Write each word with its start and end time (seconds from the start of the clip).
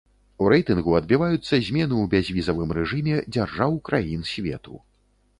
У 0.43 0.47
рэйтынгу 0.51 0.93
адбіваюцца 0.99 1.59
змены 1.67 1.85
ў 1.87 2.05
бязвізавым 2.13 2.73
рэжыме 2.77 3.19
дзяржаў 3.35 3.77
краін 3.91 4.25
свету. 4.31 4.81